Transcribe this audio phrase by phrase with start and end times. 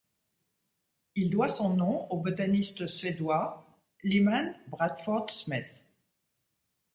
[1.13, 3.67] Il doit son nom au botaniste suédois
[4.01, 5.83] Lyman Bradford Smith.